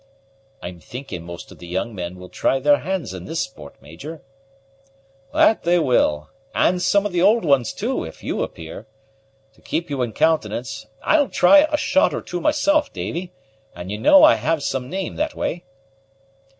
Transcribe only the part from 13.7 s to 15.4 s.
and you know I have some name that